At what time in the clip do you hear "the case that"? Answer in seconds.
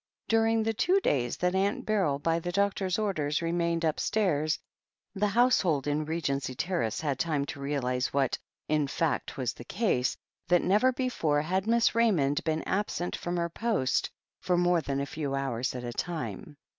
9.53-10.63